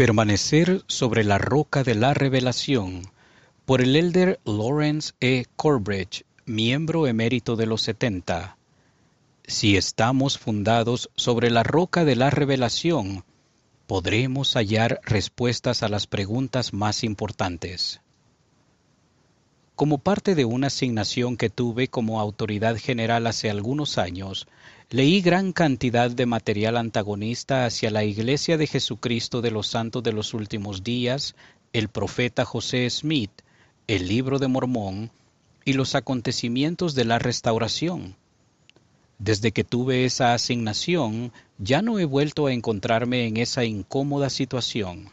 Permanecer 0.00 0.82
sobre 0.86 1.24
la 1.24 1.36
roca 1.36 1.84
de 1.84 1.94
la 1.94 2.14
revelación 2.14 3.02
por 3.66 3.82
el 3.82 3.94
elder 3.94 4.40
Lawrence 4.46 5.12
E. 5.20 5.44
Corbridge, 5.56 6.24
miembro 6.46 7.06
emérito 7.06 7.54
de 7.54 7.66
los 7.66 7.82
70. 7.82 8.56
Si 9.46 9.76
estamos 9.76 10.38
fundados 10.38 11.10
sobre 11.16 11.50
la 11.50 11.64
roca 11.64 12.06
de 12.06 12.16
la 12.16 12.30
revelación, 12.30 13.24
podremos 13.86 14.54
hallar 14.54 15.02
respuestas 15.04 15.82
a 15.82 15.90
las 15.90 16.06
preguntas 16.06 16.72
más 16.72 17.04
importantes. 17.04 18.00
Como 19.74 19.98
parte 19.98 20.34
de 20.34 20.46
una 20.46 20.68
asignación 20.68 21.36
que 21.36 21.50
tuve 21.50 21.88
como 21.88 22.20
autoridad 22.20 22.78
general 22.78 23.26
hace 23.26 23.50
algunos 23.50 23.98
años, 23.98 24.48
leí 24.90 25.20
gran 25.20 25.52
cantidad 25.52 26.10
de 26.10 26.26
material 26.26 26.76
antagonista 26.76 27.64
hacia 27.64 27.92
la 27.92 28.02
Iglesia 28.02 28.56
de 28.56 28.66
Jesucristo 28.66 29.40
de 29.40 29.52
los 29.52 29.68
Santos 29.68 30.02
de 30.02 30.12
los 30.12 30.34
Últimos 30.34 30.82
Días, 30.82 31.36
el 31.72 31.88
profeta 31.88 32.44
José 32.44 32.90
Smith, 32.90 33.30
el 33.86 34.08
libro 34.08 34.40
de 34.40 34.48
Mormón 34.48 35.12
y 35.64 35.74
los 35.74 35.94
acontecimientos 35.94 36.96
de 36.96 37.04
la 37.04 37.20
restauración. 37.20 38.16
Desde 39.20 39.52
que 39.52 39.62
tuve 39.62 40.06
esa 40.06 40.34
asignación, 40.34 41.32
ya 41.58 41.82
no 41.82 42.00
he 42.00 42.04
vuelto 42.04 42.46
a 42.46 42.52
encontrarme 42.52 43.28
en 43.28 43.36
esa 43.36 43.64
incómoda 43.64 44.28
situación. 44.28 45.10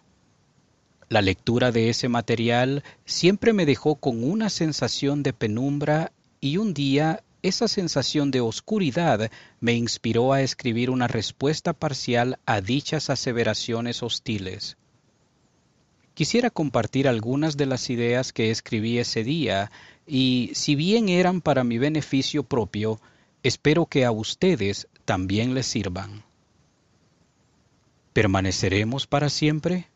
La 1.08 1.22
lectura 1.22 1.72
de 1.72 1.90
ese 1.90 2.10
material 2.10 2.84
siempre 3.06 3.54
me 3.54 3.68
dejó 3.68 3.96
con 3.96 4.24
una 4.24 4.50
sensación 4.50 5.22
de 5.22 5.34
penumbra 5.34 6.12
y 6.42 6.58
un 6.58 6.74
día 6.74 7.22
esa 7.44 7.68
sensación 7.68 8.32
de 8.32 8.42
oscuridad 8.42 9.32
me 9.60 9.74
inspiró 9.74 10.34
a 10.34 10.42
escribir 10.42 10.90
una 10.90 11.08
respuesta 11.08 11.74
parcial 11.74 12.40
a 12.46 12.62
dichas 12.62 13.10
aseveraciones 13.10 14.04
hostiles. 14.04 14.78
Quisiera 16.14 16.50
compartir 16.50 17.08
algunas 17.08 17.58
de 17.58 17.68
las 17.68 17.90
ideas 17.90 18.34
que 18.34 18.50
escribí 18.50 18.98
ese 18.98 19.24
día 19.24 19.72
y, 20.08 20.52
si 20.56 20.76
bien 20.76 21.10
eran 21.10 21.42
para 21.42 21.64
mi 21.64 21.78
beneficio 21.78 22.44
propio, 22.44 23.00
Espero 23.44 23.86
que 23.86 24.04
a 24.04 24.12
ustedes 24.12 24.88
también 25.06 25.54
les 25.54 25.68
sirvan. 25.68 26.24
¿Permaneceremos 28.12 29.08
para 29.08 29.30
siempre? 29.30 29.88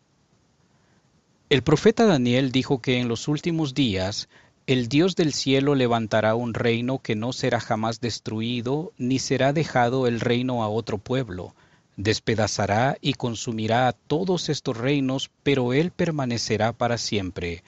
El 1.50 1.62
profeta 1.64 2.06
Daniel 2.06 2.54
dijo 2.54 2.82
que 2.82 3.00
en 3.00 3.10
los 3.10 3.28
últimos 3.28 3.74
días 3.74 4.30
el 4.68 4.88
Dios 4.88 5.16
del 5.16 5.34
cielo 5.34 5.76
levantará 5.76 6.36
un 6.36 6.54
reino 6.54 7.00
que 7.00 7.16
no 7.16 7.34
será 7.34 7.60
jamás 7.60 8.00
destruido, 8.00 8.94
ni 8.98 9.20
será 9.20 9.54
dejado 9.54 10.08
el 10.08 10.20
reino 10.20 10.64
a 10.64 10.70
otro 10.70 10.98
pueblo. 10.98 11.56
Despedazará 11.98 12.98
y 13.02 13.16
consumirá 13.16 13.88
a 13.88 13.94
todos 13.94 14.50
estos 14.50 14.78
reinos, 14.78 15.32
pero 15.44 15.74
él 15.74 15.92
permanecerá 15.92 16.74
para 16.74 16.98
siempre. 16.98 17.64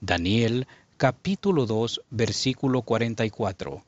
Daniel 0.00 0.66
capítulo 0.96 1.66
2 1.66 2.02
versículo 2.10 2.82
44. 2.82 3.84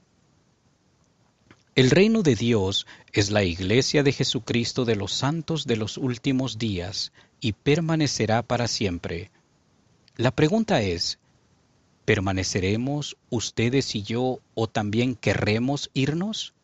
El 1.77 1.91
reino 1.91 2.23
de 2.23 2.35
Dios 2.35 2.87
es 3.12 3.31
la 3.31 3.45
iglesia 3.45 4.03
de 4.03 4.12
Jesucristo 4.12 4.85
de 4.85 4.97
los 4.97 5.12
santos 5.12 5.67
de 5.67 5.77
los 5.77 5.97
últimos 5.97 6.59
días 6.59 7.12
y 7.41 7.53
permanecerá 7.53 8.42
para 8.42 8.67
siempre. 8.67 9.31
La 10.17 10.33
pregunta 10.33 10.83
es, 10.83 11.20
¿permaneceremos 12.11 13.16
ustedes 13.28 13.94
y 13.94 14.03
yo 14.03 14.41
o 14.56 14.66
también 14.66 15.14
querremos 15.14 15.92
irnos? 15.94 16.55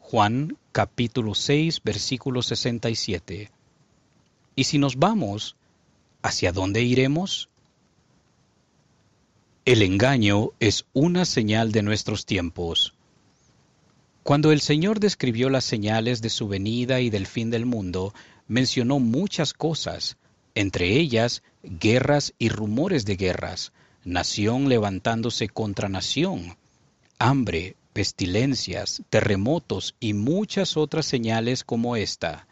Juan 0.00 0.58
capítulo 0.72 1.36
6 1.36 1.80
versículo 1.84 2.42
67. 2.42 3.52
¿Y 4.56 4.64
si 4.64 4.78
nos 4.78 4.96
vamos, 4.96 5.54
hacia 6.22 6.50
dónde 6.50 6.82
iremos? 6.82 7.50
El 9.64 9.80
engaño 9.82 10.50
es 10.58 10.86
una 10.92 11.24
señal 11.24 11.70
de 11.70 11.84
nuestros 11.84 12.26
tiempos. 12.26 12.94
Cuando 14.24 14.50
el 14.50 14.60
Señor 14.60 14.98
describió 14.98 15.50
las 15.50 15.62
señales 15.62 16.20
de 16.20 16.30
su 16.30 16.48
venida 16.48 17.00
y 17.00 17.10
del 17.10 17.28
fin 17.28 17.52
del 17.52 17.64
mundo, 17.64 18.12
mencionó 18.48 18.98
muchas 18.98 19.52
cosas, 19.52 20.16
entre 20.56 20.98
ellas 20.98 21.44
guerras 21.62 22.34
y 22.40 22.48
rumores 22.48 23.04
de 23.04 23.14
guerras, 23.14 23.72
nación 24.04 24.68
levantándose 24.68 25.48
contra 25.48 25.88
nación, 25.88 26.56
hambre, 27.18 27.76
pestilencias, 27.92 29.02
terremotos 29.10 29.94
y 30.00 30.14
muchas 30.14 30.76
otras 30.76 31.06
señales 31.06 31.62
como 31.62 31.96
esta. 31.96 32.48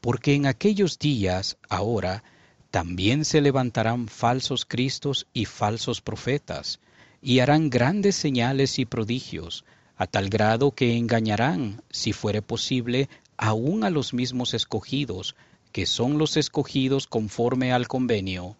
Porque 0.00 0.34
en 0.34 0.46
aquellos 0.46 0.98
días, 0.98 1.56
ahora, 1.68 2.24
también 2.70 3.24
se 3.24 3.40
levantarán 3.40 4.08
falsos 4.08 4.64
cristos 4.64 5.26
y 5.32 5.44
falsos 5.44 6.00
profetas, 6.00 6.80
y 7.20 7.38
harán 7.38 7.70
grandes 7.70 8.16
señales 8.16 8.78
y 8.78 8.84
prodigios, 8.84 9.64
a 9.96 10.06
tal 10.06 10.30
grado 10.30 10.72
que 10.72 10.96
engañarán, 10.96 11.82
si 11.90 12.12
fuere 12.12 12.42
posible, 12.42 13.08
aún 13.36 13.84
a 13.84 13.90
los 13.90 14.14
mismos 14.14 14.54
escogidos, 14.54 15.36
que 15.70 15.86
son 15.86 16.18
los 16.18 16.36
escogidos 16.36 17.06
conforme 17.06 17.72
al 17.72 17.86
convenio. 17.88 18.56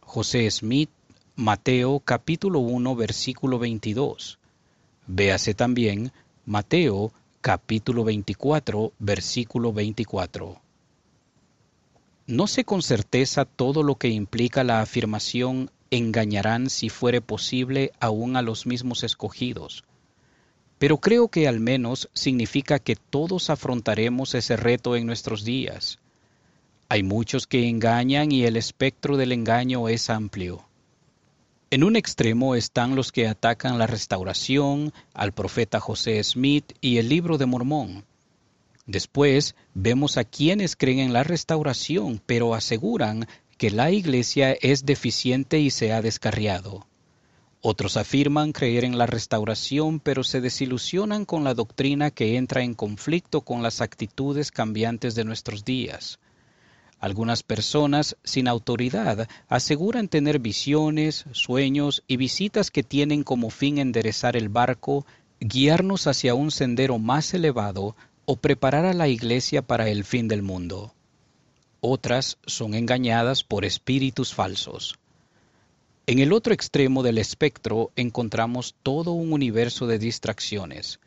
José 0.00 0.50
Smith, 0.50 0.90
Mateo 1.42 2.00
capítulo 2.00 2.58
1 2.58 2.96
versículo 2.96 3.58
22. 3.58 4.38
Véase 5.06 5.54
también 5.54 6.12
Mateo 6.44 7.14
capítulo 7.40 8.04
24 8.04 8.92
versículo 8.98 9.72
24. 9.72 10.60
No 12.26 12.46
sé 12.46 12.64
con 12.66 12.82
certeza 12.82 13.46
todo 13.46 13.82
lo 13.82 13.94
que 13.94 14.08
implica 14.08 14.64
la 14.64 14.82
afirmación 14.82 15.70
engañarán 15.90 16.68
si 16.68 16.90
fuere 16.90 17.22
posible 17.22 17.92
aún 18.00 18.36
a 18.36 18.42
los 18.42 18.66
mismos 18.66 19.02
escogidos 19.02 19.84
pero 20.78 20.98
creo 20.98 21.28
que 21.28 21.48
al 21.48 21.58
menos 21.58 22.10
significa 22.12 22.78
que 22.78 22.96
todos 22.96 23.48
afrontaremos 23.48 24.34
ese 24.34 24.58
reto 24.58 24.94
en 24.94 25.06
nuestros 25.06 25.44
días. 25.44 26.00
Hay 26.90 27.02
muchos 27.02 27.46
que 27.46 27.66
engañan 27.66 28.30
y 28.30 28.44
el 28.44 28.58
espectro 28.58 29.16
del 29.16 29.32
engaño 29.32 29.88
es 29.88 30.10
amplio. 30.10 30.66
En 31.72 31.84
un 31.84 31.94
extremo 31.94 32.56
están 32.56 32.96
los 32.96 33.12
que 33.12 33.28
atacan 33.28 33.78
la 33.78 33.86
restauración, 33.86 34.92
al 35.14 35.30
profeta 35.30 35.78
José 35.78 36.20
Smith 36.24 36.72
y 36.80 36.96
el 36.96 37.08
libro 37.08 37.38
de 37.38 37.46
Mormón. 37.46 38.04
Después 38.86 39.54
vemos 39.72 40.16
a 40.16 40.24
quienes 40.24 40.74
creen 40.74 40.98
en 40.98 41.12
la 41.12 41.22
restauración, 41.22 42.20
pero 42.26 42.56
aseguran 42.56 43.28
que 43.56 43.70
la 43.70 43.92
iglesia 43.92 44.50
es 44.50 44.84
deficiente 44.84 45.60
y 45.60 45.70
se 45.70 45.92
ha 45.92 46.02
descarriado. 46.02 46.88
Otros 47.60 47.96
afirman 47.96 48.50
creer 48.50 48.84
en 48.84 48.98
la 48.98 49.06
restauración, 49.06 50.00
pero 50.00 50.24
se 50.24 50.40
desilusionan 50.40 51.24
con 51.24 51.44
la 51.44 51.54
doctrina 51.54 52.10
que 52.10 52.36
entra 52.36 52.64
en 52.64 52.74
conflicto 52.74 53.42
con 53.42 53.62
las 53.62 53.80
actitudes 53.80 54.50
cambiantes 54.50 55.14
de 55.14 55.22
nuestros 55.22 55.64
días. 55.64 56.18
Algunas 57.00 57.42
personas 57.42 58.16
sin 58.24 58.46
autoridad 58.46 59.26
aseguran 59.48 60.08
tener 60.08 60.38
visiones, 60.38 61.24
sueños 61.32 62.04
y 62.06 62.18
visitas 62.18 62.70
que 62.70 62.82
tienen 62.82 63.24
como 63.24 63.48
fin 63.48 63.78
enderezar 63.78 64.36
el 64.36 64.50
barco, 64.50 65.06
guiarnos 65.40 66.06
hacia 66.06 66.34
un 66.34 66.50
sendero 66.50 66.98
más 66.98 67.32
elevado 67.32 67.96
o 68.26 68.36
preparar 68.36 68.84
a 68.84 68.92
la 68.92 69.08
iglesia 69.08 69.62
para 69.62 69.88
el 69.88 70.04
fin 70.04 70.28
del 70.28 70.42
mundo. 70.42 70.92
Otras 71.80 72.36
son 72.44 72.74
engañadas 72.74 73.44
por 73.44 73.64
espíritus 73.64 74.34
falsos. 74.34 74.98
En 76.06 76.18
el 76.18 76.34
otro 76.34 76.52
extremo 76.52 77.02
del 77.02 77.16
espectro 77.16 77.92
encontramos 77.96 78.74
todo 78.82 79.12
un 79.12 79.32
universo 79.32 79.86
de 79.86 79.98
distracciones. 79.98 81.00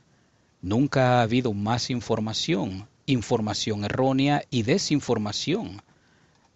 Nunca 0.64 1.20
ha 1.20 1.22
habido 1.22 1.54
más 1.54 1.92
información, 1.92 2.88
información 3.06 3.86
errónea 3.86 4.44
y 4.50 4.64
desinformación, 4.64 5.82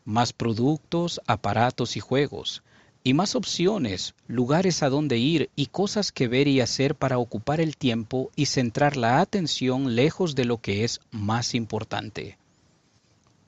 más 0.06 0.34
productos, 0.34 1.22
aparatos 1.28 1.98
y 1.98 2.00
juegos, 2.00 2.64
y 3.04 3.14
más 3.14 3.36
opciones, 3.36 4.16
lugares 4.28 4.84
a 4.84 4.90
donde 4.90 5.18
ir 5.18 5.50
y 5.56 5.68
cosas 5.68 6.12
que 6.12 6.28
ver 6.28 6.48
y 6.48 6.60
hacer 6.60 6.96
para 6.96 7.18
ocupar 7.18 7.62
el 7.62 7.78
tiempo 7.78 8.32
y 8.36 8.48
centrar 8.48 8.98
la 8.98 9.22
atención 9.22 9.96
lejos 9.96 10.36
de 10.36 10.46
lo 10.46 10.58
que 10.58 10.84
es 10.84 11.00
más 11.12 11.56
importante. 11.56 12.38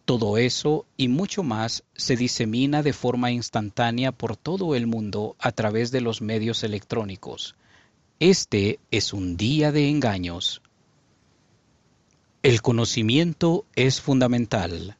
Todo 0.05 0.37
eso 0.37 0.85
y 0.97 1.07
mucho 1.07 1.43
más 1.43 1.83
se 1.93 2.15
disemina 2.15 2.81
de 2.83 2.93
forma 2.93 3.31
instantánea 3.31 4.11
por 4.11 4.37
todo 4.37 4.75
el 4.75 4.87
mundo 4.87 5.35
a 5.39 5.51
través 5.51 5.91
de 5.91 6.01
los 6.01 6.21
medios 6.21 6.63
electrónicos. 6.63 7.55
Este 8.19 8.79
es 8.91 9.13
un 9.13 9.37
día 9.37 9.71
de 9.71 9.89
engaños. 9.89 10.61
El 12.41 12.61
conocimiento 12.61 13.65
es 13.75 13.99
fundamental. 13.99 14.95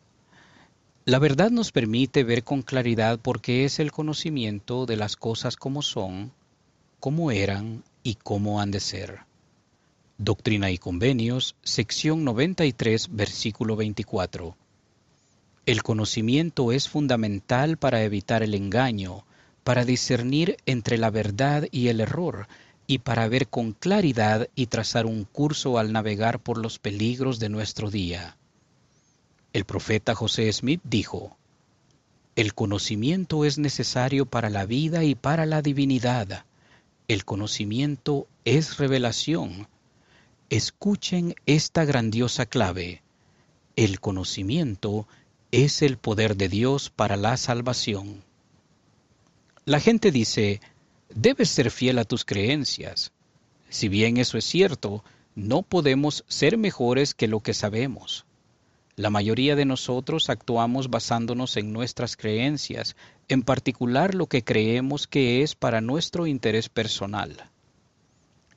La 1.06 1.20
verdad 1.20 1.52
nos 1.52 1.72
permite 1.72 2.26
ver 2.26 2.44
con 2.44 2.64
claridad 2.64 3.18
por 3.18 3.40
qué 3.40 3.64
es 3.64 3.80
el 3.80 3.94
conocimiento 3.94 4.86
de 4.86 4.98
las 4.98 5.16
cosas 5.16 5.56
como 5.56 5.82
son, 5.82 6.34
como 7.00 7.32
eran 7.32 7.86
y 8.04 8.16
cómo 8.16 8.60
han 8.60 8.72
de 8.72 8.82
ser. 8.82 9.20
Doctrina 10.18 10.70
y 10.70 10.78
Convenios, 10.78 11.56
sección 11.64 12.26
93, 12.26 13.08
versículo 13.16 13.78
24. 13.78 14.58
El 15.66 15.82
conocimiento 15.82 16.74
es 16.74 16.90
fundamental 16.90 17.78
para 17.78 18.04
evitar 18.04 18.44
el 18.44 18.54
engaño, 18.54 19.24
para 19.64 19.86
discernir 19.86 20.58
entre 20.66 20.98
la 20.98 21.10
verdad 21.10 21.70
y 21.72 21.88
el 21.88 22.02
error, 22.02 22.50
y 22.90 22.98
para 22.98 23.28
ver 23.28 23.50
con 23.50 23.74
claridad 23.74 24.50
y 24.56 24.66
trazar 24.66 25.06
un 25.06 25.24
curso 25.24 25.78
al 25.78 25.92
navegar 25.94 26.40
por 26.40 26.58
los 26.58 26.80
peligros 26.80 27.38
de 27.38 27.48
nuestro 27.48 27.92
día. 27.92 28.36
El 29.54 29.64
profeta 29.64 30.16
José 30.16 30.52
Smith 30.52 30.82
dijo, 30.84 31.38
El 32.36 32.56
conocimiento 32.56 33.46
es 33.46 33.60
necesario 33.60 34.26
para 34.26 34.50
la 34.50 34.66
vida 34.66 35.04
y 35.04 35.14
para 35.14 35.46
la 35.46 35.62
divinidad. 35.62 36.46
El 37.08 37.26
conocimiento 37.26 38.26
es 38.44 38.78
revelación. 38.78 39.68
Escuchen 40.50 41.36
esta 41.46 41.86
grandiosa 41.86 42.48
clave. 42.48 43.04
El 43.76 44.00
conocimiento 44.00 45.08
es 45.52 45.84
el 45.84 45.98
poder 45.98 46.38
de 46.38 46.50
Dios 46.50 46.90
para 46.90 47.18
la 47.18 47.38
salvación. 47.38 48.24
La 49.66 49.80
gente 49.80 50.10
dice, 50.10 50.60
debes 51.14 51.50
ser 51.50 51.72
fiel 51.72 52.00
a 52.00 52.06
tus 52.06 52.26
creencias. 52.26 53.12
Si 53.70 53.90
bien 53.90 54.18
eso 54.18 54.38
es 54.38 54.46
cierto, 54.46 55.04
no 55.36 55.62
podemos 55.62 56.24
ser 56.28 56.58
mejores 56.58 57.14
que 57.14 57.28
lo 57.28 57.42
que 57.42 57.54
sabemos. 57.54 58.26
La 58.96 59.10
mayoría 59.10 59.56
de 59.56 59.64
nosotros 59.64 60.30
actuamos 60.30 60.90
basándonos 60.90 61.56
en 61.56 61.72
nuestras 61.72 62.18
creencias, 62.18 62.96
en 63.30 63.44
particular 63.44 64.14
lo 64.14 64.28
que 64.28 64.44
creemos 64.44 65.08
que 65.08 65.42
es 65.42 65.56
para 65.56 65.80
nuestro 65.80 66.28
interés 66.28 66.68
personal. 66.68 67.50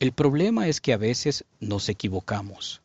El 0.00 0.10
problema 0.10 0.66
es 0.66 0.80
que 0.80 0.92
a 0.92 0.96
veces 0.96 1.44
nos 1.60 1.88
equivocamos. 1.88 2.82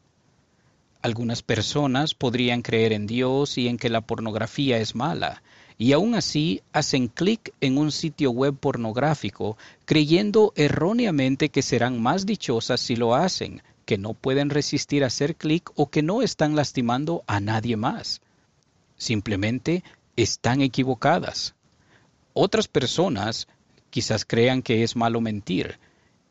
Algunas 1.01 1.41
personas 1.41 2.13
podrían 2.13 2.61
creer 2.61 2.93
en 2.93 3.07
Dios 3.07 3.57
y 3.57 3.67
en 3.67 3.77
que 3.77 3.89
la 3.89 4.01
pornografía 4.01 4.77
es 4.77 4.93
mala, 4.93 5.41
y 5.77 5.91
aún 5.93 6.15
así 6.15 6.61
hacen 6.73 7.07
clic 7.07 7.53
en 7.61 7.77
un 7.77 7.91
sitio 7.91 8.31
web 8.31 8.55
pornográfico 8.55 9.57
creyendo 9.85 10.53
erróneamente 10.55 11.49
que 11.49 11.61
serán 11.61 12.01
más 12.01 12.25
dichosas 12.25 12.81
si 12.81 12.95
lo 12.95 13.13
hacen, 13.15 13.61
que 13.85 13.97
no 13.97 14.13
pueden 14.13 14.49
resistir 14.49 15.03
a 15.03 15.07
hacer 15.07 15.35
clic 15.35 15.69
o 15.75 15.89
que 15.89 16.01
no 16.01 16.21
están 16.21 16.55
lastimando 16.55 17.23
a 17.27 17.39
nadie 17.39 17.77
más. 17.77 18.21
Simplemente 18.97 19.83
están 20.15 20.61
equivocadas. 20.61 21.53
Otras 22.33 22.67
personas 22.67 23.47
quizás 23.89 24.25
crean 24.25 24.61
que 24.61 24.83
es 24.83 24.95
malo 24.95 25.21
mentir, 25.21 25.79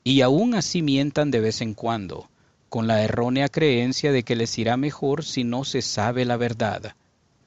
y 0.05 0.21
aún 0.21 0.55
así 0.55 0.83
mientan 0.83 1.31
de 1.31 1.41
vez 1.41 1.61
en 1.61 1.75
cuando, 1.75 2.29
con 2.69 2.87
la 2.87 3.03
errónea 3.03 3.49
creencia 3.49 4.13
de 4.13 4.23
que 4.23 4.37
les 4.37 4.59
irá 4.59 4.77
mejor 4.77 5.25
si 5.25 5.43
no 5.43 5.65
se 5.65 5.83
sabe 5.83 6.25
la 6.25 6.37
verdad. 6.37 6.95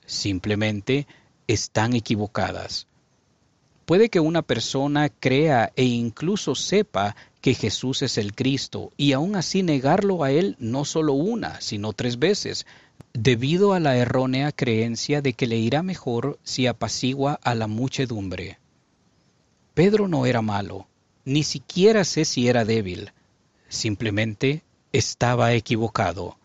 Simplemente 0.05 1.07
están 1.49 1.93
equivocadas. 1.95 2.85
Puede 3.85 4.09
que 4.09 4.19
una 4.19 4.43
persona 4.43 5.09
crea 5.09 5.73
e 5.75 5.83
incluso 5.83 6.53
sepa 6.53 7.15
que 7.41 7.55
Jesús 7.55 8.03
es 8.03 8.19
el 8.19 8.35
Cristo 8.35 8.91
y 8.97 9.13
aún 9.13 9.35
así 9.35 9.63
negarlo 9.63 10.23
a 10.23 10.31
Él 10.31 10.55
no 10.59 10.85
solo 10.85 11.13
una, 11.13 11.59
sino 11.59 11.93
tres 11.93 12.19
veces, 12.19 12.67
debido 13.13 13.73
a 13.73 13.79
la 13.79 13.97
errónea 13.97 14.51
creencia 14.51 15.23
de 15.23 15.33
que 15.33 15.47
le 15.47 15.57
irá 15.57 15.81
mejor 15.81 16.37
si 16.43 16.67
apacigua 16.67 17.39
a 17.41 17.55
la 17.55 17.65
muchedumbre. 17.65 18.59
Pedro 19.73 20.07
no 20.07 20.27
era 20.27 20.43
malo, 20.43 20.85
ni 21.25 21.41
siquiera 21.41 22.03
sé 22.03 22.25
si 22.25 22.47
era 22.47 22.63
débil, 22.63 23.11
simplemente 23.69 24.61
estaba 24.93 25.53
equivocado. 25.53 26.37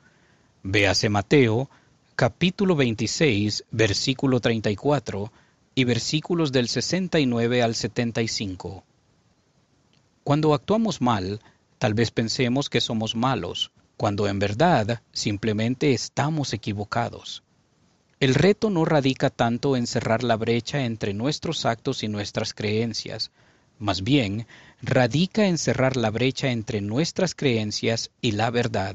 Véase 0.63 1.11
Mateo, 1.11 1.69
capítulo 2.17 2.77
26, 2.77 3.65
versículo 3.73 4.39
34 4.39 5.33
y 5.75 5.83
versículos 5.83 6.53
del 6.53 6.69
69 6.69 7.61
al 7.61 7.75
75. 7.75 8.85
Cuando 10.23 10.55
actuamos 10.55 11.01
mal, 11.01 11.41
tal 11.79 11.95
vez 11.95 12.13
pensemos 12.13 12.71
que 12.71 12.81
somos 12.81 13.17
malos, 13.17 13.73
cuando 13.97 14.29
en 14.29 14.39
verdad 14.39 15.03
simplemente 15.11 15.93
estamos 15.93 16.53
equivocados. 16.53 17.43
El 18.21 18.37
reto 18.37 18.71
no 18.71 18.85
radica 18.85 19.29
tanto 19.31 19.77
en 19.77 19.89
cerrar 19.89 20.23
la 20.23 20.37
brecha 20.37 20.85
entre 20.85 21.15
nuestros 21.15 21.67
actos 21.67 22.05
y 22.05 22.09
nuestras 22.09 22.55
creencias, 22.55 23.33
más 23.81 24.05
bien 24.05 24.47
radica 24.81 25.47
en 25.47 25.59
cerrar 25.59 25.97
la 25.97 26.11
brecha 26.11 26.53
entre 26.53 26.81
nuestras 26.81 27.35
creencias 27.35 28.13
y 28.21 28.33
la 28.33 28.51
verdad. 28.51 28.95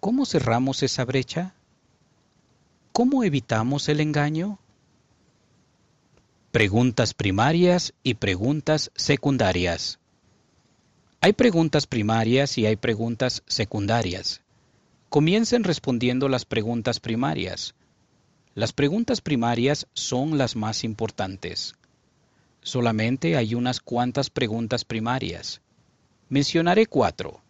¿Cómo 0.00 0.26
cerramos 0.26 0.82
esa 0.82 1.06
brecha? 1.06 1.54
¿Cómo 2.92 3.24
evitamos 3.24 3.88
el 3.88 4.00
engaño? 4.00 4.58
Preguntas 6.50 7.14
primarias 7.14 7.94
y 8.02 8.14
preguntas 8.14 8.90
secundarias. 8.94 9.98
Hay 11.22 11.32
preguntas 11.32 11.86
primarias 11.86 12.58
y 12.58 12.66
hay 12.66 12.76
preguntas 12.76 13.44
secundarias. 13.46 14.42
Comiencen 15.08 15.64
respondiendo 15.64 16.28
las 16.28 16.44
preguntas 16.44 17.00
primarias. 17.00 17.74
Las 18.54 18.74
preguntas 18.74 19.22
primarias 19.22 19.86
son 19.94 20.36
las 20.36 20.54
más 20.54 20.84
importantes. 20.84 21.74
Solamente 22.60 23.38
hay 23.38 23.54
unas 23.54 23.80
cuantas 23.80 24.28
preguntas 24.28 24.84
primarias. 24.84 25.62
Mencionaré 26.28 26.84
cuatro. 26.84 27.40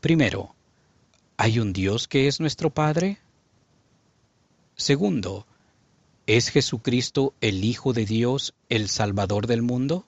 Primero, 0.00 0.54
¿hay 1.36 1.58
un 1.58 1.74
Dios 1.74 2.08
que 2.08 2.26
es 2.26 2.40
nuestro 2.40 2.70
Padre? 2.70 3.18
Segundo, 4.78 5.44
¿es 6.28 6.50
Jesucristo 6.50 7.34
el 7.40 7.64
Hijo 7.64 7.92
de 7.92 8.06
Dios, 8.06 8.54
el 8.68 8.88
Salvador 8.88 9.48
del 9.48 9.60
mundo? 9.60 10.06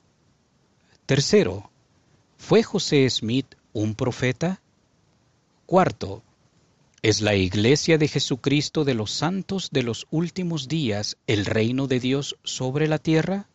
Tercero, 1.06 1.72
¿fue 2.38 2.62
José 2.62 3.10
Smith 3.10 3.56
un 3.72 3.96
profeta? 3.96 4.62
Cuarto, 5.66 6.22
¿es 7.02 7.20
la 7.20 7.34
Iglesia 7.34 7.98
de 7.98 8.06
Jesucristo 8.06 8.84
de 8.84 8.94
los 8.94 9.10
santos 9.10 9.70
de 9.72 9.82
los 9.82 10.06
últimos 10.12 10.68
días 10.68 11.16
el 11.26 11.46
reino 11.46 11.88
de 11.88 11.98
Dios 11.98 12.36
sobre 12.44 12.86
la 12.86 12.98
tierra? 12.98 13.48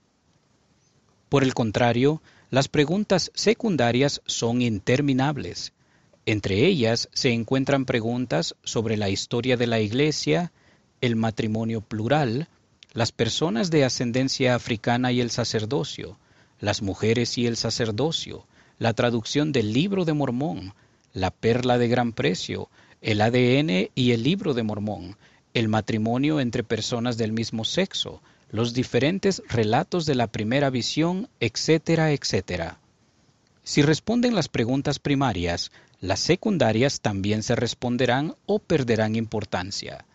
Por 1.29 1.43
el 1.43 1.53
contrario, 1.53 2.21
las 2.49 2.67
preguntas 2.67 3.31
secundarias 3.33 4.21
son 4.25 4.61
interminables. 4.61 5.71
Entre 6.25 6.65
ellas 6.65 7.07
se 7.13 7.31
encuentran 7.31 7.85
preguntas 7.85 8.57
sobre 8.65 8.97
la 8.97 9.07
historia 9.07 9.55
de 9.55 9.67
la 9.67 9.79
Iglesia, 9.79 10.51
el 11.05 11.15
matrimonio 11.15 11.81
plural, 11.81 12.47
las 12.93 13.11
personas 13.11 13.69
de 13.69 13.85
ascendencia 13.85 14.55
africana 14.55 15.11
y 15.11 15.21
el 15.21 15.29
sacerdocio, 15.29 16.17
las 16.59 16.81
mujeres 16.81 17.37
y 17.37 17.45
el 17.45 17.57
sacerdocio, 17.57 18.47
la 18.79 18.93
traducción 18.93 19.51
del 19.51 19.71
libro 19.71 20.05
de 20.05 20.13
Mormón, 20.13 20.73
la 21.13 21.29
perla 21.29 21.77
de 21.77 21.87
gran 21.87 22.11
precio, 22.11 22.69
el 23.01 23.21
ADN 23.21 23.89
y 23.93 24.11
el 24.11 24.23
libro 24.23 24.53
de 24.53 24.63
Mormón, 24.63 25.15
el 25.53 25.67
matrimonio 25.67 26.39
entre 26.39 26.63
personas 26.63 27.17
del 27.17 27.33
mismo 27.33 27.65
sexo, 27.65 28.21
los 28.49 28.73
diferentes 28.73 29.43
relatos 29.47 30.05
de 30.05 30.15
la 30.15 30.27
primera 30.27 30.69
visión, 30.71 31.29
etcétera, 31.39 32.13
etcétera. 32.13 32.79
Si 33.63 33.81
responden 33.81 34.33
las 34.33 34.47
preguntas 34.47 34.97
primarias, 34.97 35.71
las 35.99 36.19
secundarias 36.19 37.01
también 37.01 37.43
se 37.43 37.55
responderán 37.55 38.35
o 38.45 38.59
perderán 38.59 39.15
importancia. 39.15 40.05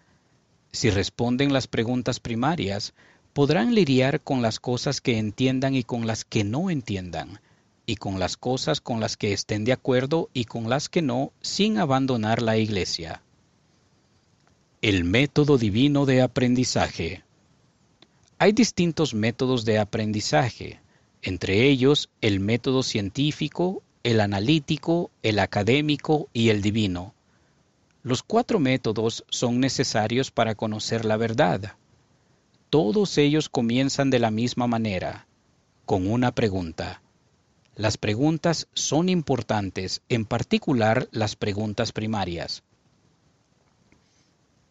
Si 0.72 0.90
responden 0.90 1.52
las 1.52 1.66
preguntas 1.66 2.20
primarias, 2.20 2.94
podrán 3.32 3.74
lidiar 3.74 4.20
con 4.20 4.42
las 4.42 4.60
cosas 4.60 5.00
que 5.00 5.18
entiendan 5.18 5.74
y 5.74 5.82
con 5.82 6.06
las 6.06 6.24
que 6.24 6.44
no 6.44 6.70
entiendan, 6.70 7.40
y 7.86 7.96
con 7.96 8.18
las 8.18 8.36
cosas 8.36 8.80
con 8.80 9.00
las 9.00 9.16
que 9.16 9.32
estén 9.32 9.64
de 9.64 9.72
acuerdo 9.72 10.30
y 10.32 10.44
con 10.44 10.68
las 10.68 10.88
que 10.88 11.02
no, 11.02 11.32
sin 11.40 11.78
abandonar 11.78 12.42
la 12.42 12.56
Iglesia. 12.56 13.22
El 14.82 15.04
método 15.04 15.58
divino 15.58 16.06
de 16.06 16.22
aprendizaje. 16.22 17.24
Hay 18.38 18.52
distintos 18.52 19.12
métodos 19.12 19.64
de 19.64 19.78
aprendizaje, 19.78 20.80
entre 21.22 21.68
ellos 21.68 22.08
el 22.20 22.40
método 22.40 22.82
científico, 22.82 23.82
el 24.02 24.20
analítico, 24.20 25.10
el 25.22 25.38
académico 25.38 26.28
y 26.32 26.48
el 26.48 26.62
divino. 26.62 27.14
Los 28.02 28.22
cuatro 28.22 28.58
métodos 28.58 29.24
son 29.28 29.60
necesarios 29.60 30.30
para 30.30 30.54
conocer 30.54 31.04
la 31.04 31.18
verdad. 31.18 31.74
Todos 32.70 33.18
ellos 33.18 33.48
comienzan 33.48 34.08
de 34.08 34.18
la 34.18 34.30
misma 34.30 34.66
manera, 34.66 35.26
con 35.84 36.10
una 36.10 36.34
pregunta. 36.34 37.02
Las 37.74 37.98
preguntas 37.98 38.68
son 38.72 39.08
importantes, 39.08 40.00
en 40.08 40.24
particular 40.24 41.08
las 41.12 41.36
preguntas 41.36 41.92
primarias. 41.92 42.62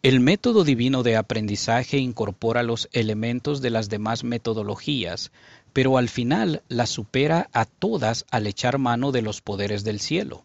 El 0.02 0.18
método 0.18 0.64
divino 0.64 1.02
de 1.02 1.16
aprendizaje 1.16 1.98
incorpora 1.98 2.62
los 2.62 2.88
elementos 2.92 3.60
de 3.60 3.70
las 3.70 3.90
demás 3.90 4.24
metodologías, 4.24 5.30
pero 5.72 5.98
al 5.98 6.08
final 6.08 6.62
las 6.68 6.90
supera 6.90 7.48
a 7.52 7.64
todas 7.64 8.24
al 8.30 8.46
echar 8.46 8.78
mano 8.78 9.12
de 9.12 9.22
los 9.22 9.40
poderes 9.40 9.84
del 9.84 10.00
cielo. 10.00 10.44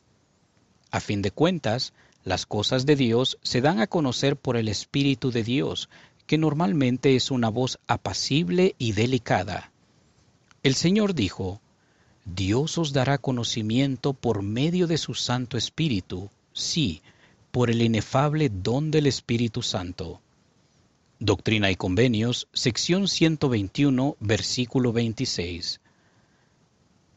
A 0.92 1.00
fin 1.00 1.22
de 1.22 1.32
cuentas, 1.32 1.94
Las 2.26 2.48
cosas 2.48 2.88
de 2.88 2.96
Dios 2.96 3.38
se 3.44 3.62
dan 3.62 3.80
a 3.80 3.86
conocer 3.86 4.36
por 4.36 4.58
el 4.58 4.68
Espíritu 4.68 5.30
de 5.32 5.44
Dios, 5.44 5.90
que 6.26 6.40
normalmente 6.40 7.16
es 7.16 7.30
una 7.30 7.50
voz 7.50 7.78
apacible 7.86 8.74
y 8.80 8.94
delicada. 8.94 9.72
El 10.64 10.74
Señor 10.74 11.14
dijo, 11.14 11.62
Dios 12.26 12.80
os 12.80 12.94
dará 12.94 13.20
conocimiento 13.20 14.14
por 14.14 14.42
medio 14.42 14.88
de 14.88 14.98
su 14.98 15.14
Santo 15.14 15.56
Espíritu, 15.56 16.32
sí, 16.52 17.04
por 17.52 17.70
el 17.70 17.84
inefable 17.84 18.50
don 18.50 18.90
del 18.90 19.06
Espíritu 19.06 19.62
Santo. 19.62 20.20
Doctrina 21.20 21.70
y 21.70 21.76
Convenios, 21.76 22.48
sección 22.54 23.08
121, 23.08 24.18
versículo 24.20 24.92
26. 24.92 25.80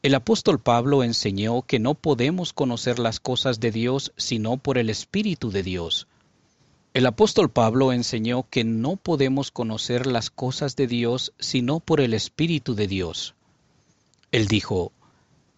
El 0.01 0.15
apóstol 0.15 0.61
Pablo 0.61 1.03
enseñó 1.03 1.63
que 1.63 1.81
no 1.81 1.95
podemos 1.95 2.53
conocer 2.53 3.01
las 3.01 3.19
cosas 3.19 3.59
de 3.59 3.73
Dios 3.73 4.13
sino 4.17 4.57
por 4.57 4.79
el 4.79 4.91
Espíritu 4.91 5.51
de 5.51 5.65
Dios. 5.65 6.07
El 6.95 7.05
apóstol 7.05 7.51
Pablo 7.51 7.93
enseñó 7.93 8.47
que 8.49 8.63
no 8.63 8.95
podemos 8.95 9.51
conocer 9.51 10.07
las 10.07 10.31
cosas 10.31 10.77
de 10.77 10.87
Dios 10.87 11.33
sino 11.41 11.81
por 11.81 12.01
el 12.01 12.15
Espíritu 12.15 12.77
de 12.77 12.87
Dios. 12.87 13.35
Él 14.31 14.47
dijo, 14.47 14.93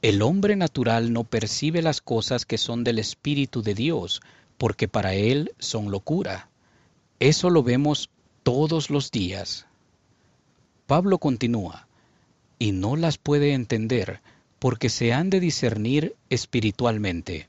el 0.00 0.22
hombre 0.22 0.56
natural 0.56 1.12
no 1.12 1.24
percibe 1.24 1.82
las 1.82 2.00
cosas 2.00 2.46
que 2.46 2.56
son 2.56 2.82
del 2.82 2.98
Espíritu 2.98 3.60
de 3.60 3.74
Dios, 3.74 4.22
porque 4.56 4.88
para 4.88 5.12
él 5.12 5.52
son 5.58 5.90
locura. 5.90 6.48
Eso 7.18 7.50
lo 7.50 7.62
vemos 7.62 8.08
todos 8.42 8.88
los 8.88 9.10
días. 9.10 9.66
Pablo 10.86 11.18
continúa, 11.18 11.86
y 12.60 12.70
no 12.72 12.94
las 12.94 13.18
puede 13.18 13.54
entender 13.54 14.20
porque 14.60 14.90
se 14.90 15.12
han 15.12 15.30
de 15.30 15.40
discernir 15.40 16.14
espiritualmente. 16.28 17.48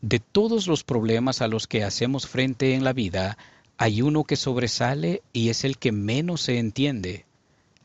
De 0.00 0.20
todos 0.20 0.68
los 0.68 0.84
problemas 0.84 1.42
a 1.42 1.48
los 1.48 1.66
que 1.66 1.84
hacemos 1.84 2.26
frente 2.26 2.74
en 2.74 2.84
la 2.84 2.94
vida, 2.94 3.36
hay 3.76 4.00
uno 4.00 4.24
que 4.24 4.36
sobresale 4.36 5.22
y 5.32 5.50
es 5.50 5.64
el 5.64 5.76
que 5.76 5.90
menos 5.90 6.42
se 6.42 6.58
entiende. 6.58 7.26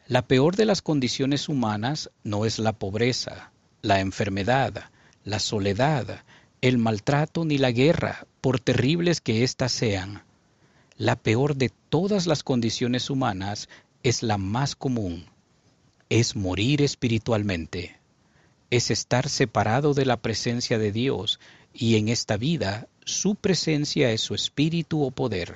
La 0.07 0.21
peor 0.21 0.55
de 0.55 0.65
las 0.65 0.83
condiciones 0.83 1.49
humanas 1.49 2.11
no 2.23 2.45
es 2.45 2.59
la 2.59 2.73
pobreza, 2.73 3.51
la 3.81 4.01
enfermedad, 4.01 4.91
la 5.23 5.39
soledad, 5.39 6.23
el 6.61 6.77
maltrato 6.77 7.43
ni 7.43 7.57
la 7.57 7.71
guerra, 7.71 8.27
por 8.39 8.59
terribles 8.59 9.19
que 9.19 9.43
éstas 9.43 9.71
sean. 9.71 10.23
La 10.95 11.15
peor 11.15 11.55
de 11.55 11.71
todas 11.89 12.27
las 12.27 12.43
condiciones 12.43 13.09
humanas 13.09 13.67
es 14.03 14.21
la 14.21 14.37
más 14.37 14.75
común, 14.75 15.25
es 16.09 16.35
morir 16.35 16.81
espiritualmente, 16.83 17.97
es 18.69 18.91
estar 18.91 19.27
separado 19.27 19.93
de 19.93 20.05
la 20.05 20.17
presencia 20.17 20.77
de 20.77 20.91
Dios 20.91 21.39
y 21.73 21.95
en 21.95 22.09
esta 22.09 22.37
vida 22.37 22.87
su 23.05 23.35
presencia 23.35 24.11
es 24.11 24.21
su 24.21 24.35
espíritu 24.35 25.03
o 25.03 25.11
poder. 25.11 25.55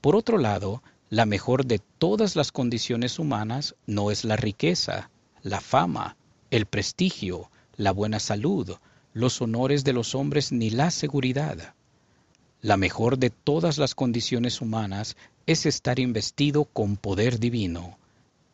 Por 0.00 0.14
otro 0.14 0.36
lado, 0.38 0.82
la 1.10 1.24
mejor 1.24 1.64
de 1.64 1.80
todas 1.98 2.36
las 2.36 2.52
condiciones 2.52 3.18
humanas 3.18 3.74
no 3.86 4.10
es 4.10 4.24
la 4.24 4.36
riqueza, 4.36 5.10
la 5.42 5.60
fama, 5.60 6.16
el 6.50 6.66
prestigio, 6.66 7.50
la 7.76 7.92
buena 7.92 8.20
salud, 8.20 8.76
los 9.14 9.40
honores 9.40 9.84
de 9.84 9.94
los 9.94 10.14
hombres 10.14 10.52
ni 10.52 10.68
la 10.68 10.90
seguridad. 10.90 11.74
La 12.60 12.76
mejor 12.76 13.18
de 13.18 13.30
todas 13.30 13.78
las 13.78 13.94
condiciones 13.94 14.60
humanas 14.60 15.16
es 15.46 15.64
estar 15.64 15.98
investido 15.98 16.64
con 16.64 16.96
poder 16.96 17.38
divino, 17.38 17.98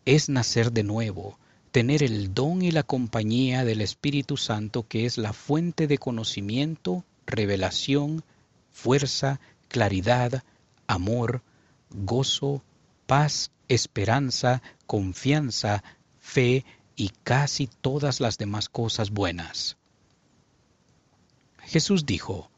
es 0.04 0.28
nacer 0.28 0.72
de 0.72 0.82
nuevo, 0.82 1.38
tener 1.70 2.02
el 2.02 2.34
don 2.34 2.62
y 2.62 2.70
la 2.70 2.82
compañía 2.82 3.64
del 3.64 3.80
Espíritu 3.80 4.36
Santo 4.36 4.86
que 4.86 5.06
es 5.06 5.18
la 5.18 5.32
fuente 5.32 5.86
de 5.86 5.98
conocimiento, 5.98 7.04
revelación, 7.26 8.22
fuerza, 8.70 9.40
claridad, 9.68 10.44
amor, 10.86 11.42
gozo, 11.90 12.62
paz, 13.06 13.50
esperanza, 13.68 14.62
confianza, 14.86 15.82
fe 16.20 16.64
y 16.96 17.10
casi 17.22 17.66
todas 17.66 18.20
las 18.20 18.36
demás 18.36 18.68
cosas 18.68 19.10
buenas. 19.10 19.76
Jesús 21.62 22.04
dijo, 22.04 22.50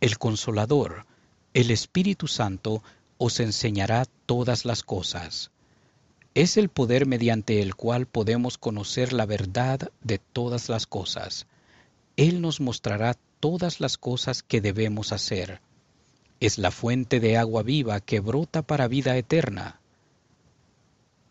El 0.00 0.18
consolador, 0.18 1.06
el 1.54 1.70
Espíritu 1.70 2.26
Santo, 2.26 2.82
os 3.18 3.38
enseñará 3.38 4.04
todas 4.26 4.64
las 4.64 4.82
cosas 4.82 5.51
es 6.34 6.56
el 6.56 6.70
poder 6.70 7.06
mediante 7.06 7.60
el 7.60 7.74
cual 7.74 8.06
podemos 8.06 8.56
conocer 8.56 9.12
la 9.12 9.26
verdad 9.26 9.90
de 10.02 10.18
todas 10.18 10.70
las 10.70 10.86
cosas. 10.86 11.46
Él 12.16 12.40
nos 12.40 12.60
mostrará 12.60 13.16
todas 13.38 13.80
las 13.80 13.98
cosas 13.98 14.42
que 14.42 14.62
debemos 14.62 15.12
hacer. 15.12 15.60
Es 16.40 16.56
la 16.56 16.70
fuente 16.70 17.20
de 17.20 17.36
agua 17.36 17.62
viva 17.62 18.00
que 18.00 18.20
brota 18.20 18.62
para 18.62 18.88
vida 18.88 19.16
eterna. 19.16 19.80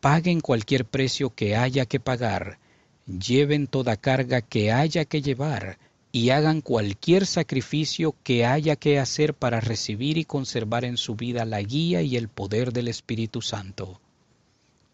Paguen 0.02 0.40
cualquier 0.40 0.86
precio 0.86 1.34
que 1.34 1.56
haya 1.56 1.86
que 1.86 2.00
pagar, 2.00 2.60
lleven 3.08 3.68
toda 3.68 3.98
carga 3.98 4.42
que 4.42 4.72
haya 4.72 5.06
que 5.06 5.22
llevar, 5.22 5.80
y 6.12 6.30
hagan 6.30 6.62
cualquier 6.62 7.26
sacrificio 7.26 8.16
que 8.24 8.46
haya 8.46 8.76
que 8.76 9.00
hacer 9.00 9.34
para 9.34 9.62
recibir 9.62 10.18
y 10.18 10.26
conservar 10.26 10.86
en 10.86 10.98
su 10.98 11.16
vida 11.16 11.46
la 11.46 11.62
guía 11.62 12.02
y 12.02 12.18
el 12.18 12.28
poder 12.28 12.74
del 12.74 12.88
Espíritu 12.88 13.42
Santo. 13.42 14.00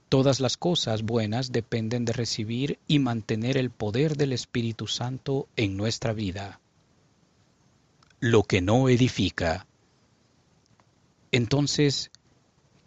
Todas 0.10 0.40
las 0.40 0.56
cosas 0.56 1.04
buenas 1.04 1.52
dependen 1.52 2.06
de 2.06 2.14
recibir 2.14 2.80
y 2.88 3.00
mantener 3.00 3.58
el 3.58 3.70
poder 3.72 4.16
del 4.16 4.32
Espíritu 4.32 4.88
Santo 4.88 5.50
en 5.58 5.76
nuestra 5.76 6.14
vida. 6.14 6.62
Lo 8.22 8.44
que 8.44 8.62
no 8.62 8.88
edifica. 8.88 9.68
Entonces, 11.32 12.10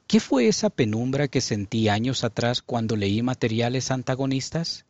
¿qué 0.06 0.18
fue 0.18 0.48
esa 0.48 0.70
penumbra 0.70 1.28
que 1.28 1.42
sentí 1.42 1.88
años 1.88 2.24
atrás 2.24 2.62
cuando 2.62 2.96
leí 2.96 3.22
materiales 3.22 3.90
antagonistas? 3.90 4.86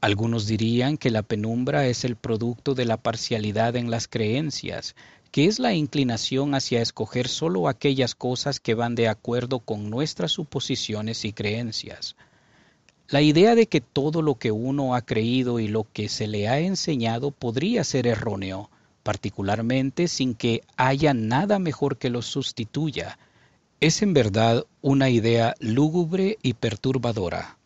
Algunos 0.00 0.46
dirían 0.46 0.96
que 0.96 1.10
la 1.10 1.22
penumbra 1.22 1.86
es 1.86 2.04
el 2.04 2.16
producto 2.16 2.74
de 2.74 2.84
la 2.84 2.98
parcialidad 2.98 3.74
en 3.76 3.90
las 3.90 4.06
creencias 4.06 4.94
que 5.30 5.46
es 5.46 5.58
la 5.58 5.74
inclinación 5.74 6.54
hacia 6.54 6.80
escoger 6.80 7.28
solo 7.28 7.68
aquellas 7.68 8.14
cosas 8.14 8.60
que 8.60 8.74
van 8.74 8.94
de 8.94 9.08
acuerdo 9.08 9.60
con 9.60 9.90
nuestras 9.90 10.32
suposiciones 10.32 11.24
y 11.24 11.32
creencias. 11.32 12.16
La 13.08 13.20
idea 13.22 13.54
de 13.54 13.66
que 13.66 13.80
todo 13.80 14.22
lo 14.22 14.36
que 14.36 14.52
uno 14.52 14.94
ha 14.94 15.02
creído 15.02 15.60
y 15.60 15.68
lo 15.68 15.86
que 15.92 16.08
se 16.08 16.26
le 16.26 16.48
ha 16.48 16.60
enseñado 16.60 17.30
podría 17.30 17.84
ser 17.84 18.06
erróneo, 18.06 18.70
particularmente 19.02 20.08
sin 20.08 20.34
que 20.34 20.62
haya 20.76 21.14
nada 21.14 21.58
mejor 21.58 21.96
que 21.96 22.10
lo 22.10 22.22
sustituya, 22.22 23.18
es 23.80 24.02
en 24.02 24.12
verdad 24.12 24.66
una 24.82 25.08
idea 25.08 25.54
lúgubre 25.60 26.38
y 26.42 26.54
perturbadora. 26.54 27.57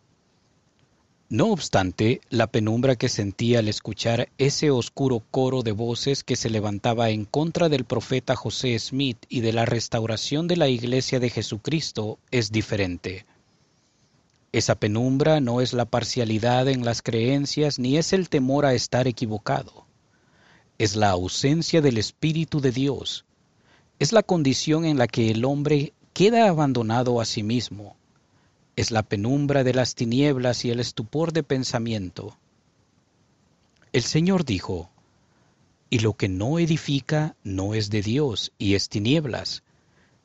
No 1.32 1.46
obstante, 1.46 2.20
la 2.28 2.46
penumbra 2.46 2.94
que 2.94 3.08
sentía 3.08 3.60
al 3.60 3.68
escuchar 3.68 4.28
ese 4.36 4.70
oscuro 4.70 5.22
coro 5.30 5.62
de 5.62 5.72
voces 5.72 6.24
que 6.24 6.36
se 6.36 6.50
levantaba 6.50 7.08
en 7.08 7.24
contra 7.24 7.70
del 7.70 7.86
profeta 7.86 8.36
José 8.36 8.78
Smith 8.78 9.16
y 9.30 9.40
de 9.40 9.54
la 9.54 9.64
restauración 9.64 10.46
de 10.46 10.58
la 10.58 10.68
Iglesia 10.68 11.20
de 11.20 11.30
Jesucristo 11.30 12.18
es 12.30 12.52
diferente. 12.52 13.24
Esa 14.52 14.74
penumbra 14.74 15.40
no 15.40 15.62
es 15.62 15.72
la 15.72 15.86
parcialidad 15.86 16.68
en 16.68 16.84
las 16.84 17.00
creencias 17.00 17.78
ni 17.78 17.96
es 17.96 18.12
el 18.12 18.28
temor 18.28 18.66
a 18.66 18.74
estar 18.74 19.08
equivocado. 19.08 19.86
Es 20.76 20.96
la 20.96 21.08
ausencia 21.08 21.80
del 21.80 21.96
Espíritu 21.96 22.60
de 22.60 22.72
Dios. 22.72 23.24
Es 23.98 24.12
la 24.12 24.22
condición 24.22 24.84
en 24.84 24.98
la 24.98 25.06
que 25.06 25.30
el 25.30 25.46
hombre 25.46 25.94
queda 26.12 26.46
abandonado 26.50 27.22
a 27.22 27.24
sí 27.24 27.42
mismo 27.42 27.96
es 28.76 28.90
la 28.90 29.02
penumbra 29.02 29.64
de 29.64 29.74
las 29.74 29.94
tinieblas 29.94 30.64
y 30.64 30.70
el 30.70 30.80
estupor 30.80 31.32
de 31.32 31.42
pensamiento. 31.42 32.38
El 33.92 34.02
Señor 34.02 34.44
dijo, 34.44 34.90
y 35.90 35.98
lo 35.98 36.14
que 36.14 36.28
no 36.28 36.58
edifica 36.58 37.36
no 37.44 37.74
es 37.74 37.90
de 37.90 38.00
Dios 38.00 38.52
y 38.58 38.74
es 38.74 38.88
tinieblas. 38.88 39.62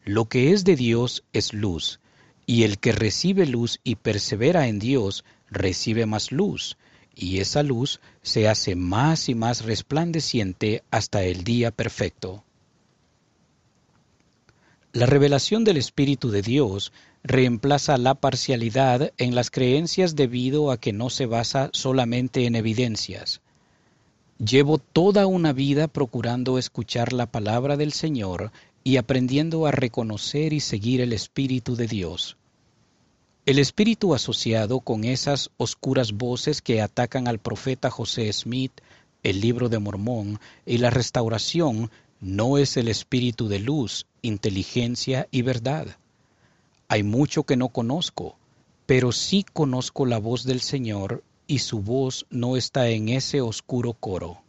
Lo 0.05 0.29
que 0.29 0.53
es 0.53 0.63
de 0.63 0.77
Dios 0.77 1.25
es 1.33 1.53
luz, 1.53 1.99
y 2.45 2.63
el 2.63 2.79
que 2.79 2.93
recibe 2.93 3.45
luz 3.45 3.81
y 3.83 3.95
persevera 3.95 4.67
en 4.69 4.79
Dios 4.79 5.25
recibe 5.49 6.05
más 6.05 6.31
luz, 6.31 6.77
y 7.13 7.39
esa 7.39 7.63
luz 7.63 7.99
se 8.21 8.47
hace 8.47 8.75
más 8.77 9.27
y 9.27 9.35
más 9.35 9.65
resplandeciente 9.65 10.83
hasta 10.89 11.23
el 11.23 11.43
día 11.43 11.71
perfecto. 11.71 12.45
La 14.93 15.05
revelación 15.05 15.65
del 15.65 15.75
Espíritu 15.75 16.29
de 16.29 16.41
Dios 16.41 16.93
reemplaza 17.27 17.97
la 17.97 18.15
parcialidad 18.15 19.11
en 19.17 19.35
las 19.35 19.51
creencias 19.51 20.15
debido 20.15 20.71
a 20.71 20.77
que 20.77 20.93
no 20.93 21.09
se 21.09 21.25
basa 21.25 21.69
solamente 21.73 22.45
en 22.45 22.55
evidencias. 22.55 23.41
Llevo 24.39 24.77
toda 24.77 25.27
una 25.27 25.51
vida 25.51 25.89
procurando 25.89 26.57
escuchar 26.57 27.11
la 27.11 27.25
palabra 27.25 27.75
del 27.75 27.91
Señor 27.91 28.53
y 28.85 28.95
aprendiendo 28.95 29.65
a 29.65 29.71
reconocer 29.71 30.53
y 30.53 30.61
seguir 30.61 31.01
el 31.01 31.11
Espíritu 31.11 31.75
de 31.75 31.87
Dios. 31.87 32.37
El 33.45 33.59
espíritu 33.59 34.13
asociado 34.13 34.79
con 34.79 35.03
esas 35.03 35.49
oscuras 35.57 36.13
voces 36.13 36.61
que 36.61 36.81
atacan 36.81 37.27
al 37.27 37.39
profeta 37.39 37.89
José 37.89 38.31
Smith 38.31 38.71
el 39.23 39.41
libro 39.41 39.67
de 39.67 39.79
Mormón 39.79 40.39
y 40.65 40.77
la 40.77 40.91
restauración 40.91 41.91
no 42.21 42.57
es 42.57 42.77
el 42.77 42.87
espíritu 42.87 43.49
de 43.49 43.59
luz, 43.59 44.05
inteligencia 44.21 45.27
y 45.31 45.41
verdad. 45.41 45.97
Hay 46.89 47.03
mucho 47.03 47.43
que 47.43 47.57
no 47.57 47.69
conozco, 47.69 48.37
pero 48.85 49.11
sí 49.11 49.45
conozco 49.51 50.05
la 50.05 50.19
voz 50.19 50.45
del 50.45 50.61
Señor 50.61 51.23
y 51.45 51.59
su 51.59 51.81
voz 51.81 52.25
no 52.29 52.55
está 52.55 52.87
en 52.89 53.09
ese 53.09 53.41
oscuro 53.41 53.93
coro. 53.93 54.41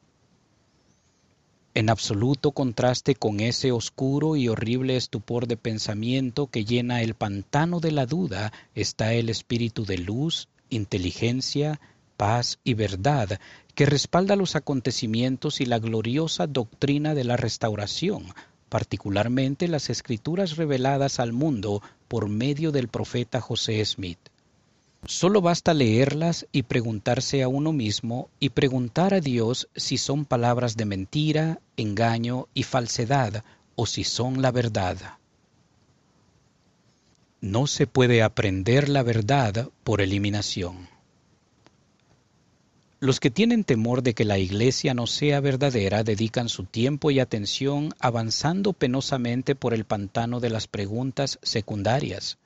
En 1.74 1.90
absoluto 1.90 2.52
contraste 2.52 3.14
con 3.14 3.40
ese 3.40 3.72
oscuro 3.72 4.36
y 4.36 4.48
horrible 4.48 4.96
estupor 4.96 5.46
de 5.46 5.56
pensamiento 5.56 6.46
que 6.46 6.64
llena 6.64 7.02
el 7.02 7.14
pantano 7.14 7.80
de 7.80 7.92
la 7.92 8.06
duda 8.06 8.52
está 8.74 9.12
el 9.12 9.28
espíritu 9.28 9.84
de 9.84 9.98
luz, 9.98 10.48
inteligencia, 10.70 11.80
paz 12.16 12.58
y 12.64 12.74
verdad 12.74 13.40
que 13.74 13.86
respalda 13.86 14.34
los 14.34 14.56
acontecimientos 14.56 15.60
y 15.60 15.66
la 15.66 15.78
gloriosa 15.78 16.48
doctrina 16.48 17.14
de 17.14 17.22
la 17.24 17.36
restauración, 17.36 18.24
particularmente 18.68 19.68
las 19.68 19.90
escrituras 19.90 20.56
reveladas 20.56 21.20
al 21.20 21.32
mundo 21.32 21.82
por 22.08 22.28
medio 22.28 22.72
del 22.72 22.88
profeta 22.88 23.40
José 23.40 23.84
Smith. 23.84 24.18
Solo 25.04 25.40
basta 25.40 25.74
leerlas 25.74 26.46
y 26.50 26.64
preguntarse 26.64 27.42
a 27.42 27.48
uno 27.48 27.72
mismo 27.72 28.30
y 28.40 28.50
preguntar 28.50 29.14
a 29.14 29.20
Dios 29.20 29.68
si 29.76 29.96
son 29.96 30.24
palabras 30.24 30.76
de 30.76 30.84
mentira, 30.84 31.60
engaño 31.76 32.48
y 32.52 32.64
falsedad 32.64 33.44
o 33.76 33.86
si 33.86 34.04
son 34.04 34.42
la 34.42 34.50
verdad. 34.50 34.96
No 37.40 37.68
se 37.68 37.86
puede 37.86 38.22
aprender 38.22 38.88
la 38.88 39.04
verdad 39.04 39.70
por 39.84 40.00
eliminación. 40.00 40.88
Los 43.00 43.20
que 43.20 43.30
tienen 43.30 43.62
temor 43.62 44.02
de 44.02 44.12
que 44.12 44.24
la 44.24 44.38
iglesia 44.38 44.92
no 44.92 45.06
sea 45.06 45.40
verdadera 45.40 46.02
dedican 46.02 46.48
su 46.48 46.64
tiempo 46.64 47.12
y 47.12 47.20
atención 47.20 47.94
avanzando 48.00 48.72
penosamente 48.72 49.54
por 49.54 49.72
el 49.72 49.84
pantano 49.84 50.40
de 50.40 50.50
las 50.50 50.66
preguntas 50.66 51.38
secundarias. 51.42 52.38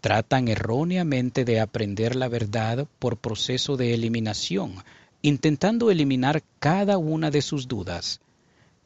Tratan 0.00 0.46
erróneamente 0.46 1.44
de 1.44 1.58
aprender 1.58 2.14
la 2.14 2.28
verdad 2.28 2.86
por 3.00 3.16
proceso 3.16 3.76
de 3.76 3.92
eliminación, 3.92 4.84
intentando 5.20 5.90
eliminar 5.90 6.44
cada 6.60 6.96
una 6.96 7.32
de 7.32 7.42
sus 7.42 7.66
dudas. 7.66 8.20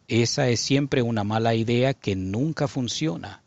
Esa 0.09 0.49
es 0.49 0.61
siempre 0.61 1.03
una 1.03 1.25
mala 1.25 1.55
idea 1.55 1.93
que 1.93 2.17
nunca 2.17 2.69
funciona. 2.69 3.43